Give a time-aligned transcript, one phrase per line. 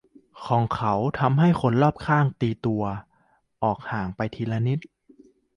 [0.45, 2.83] ของเขาทำให้คนรอบข้างต่างตีตัว
[3.63, 4.79] ออกห่างไปทีละนิด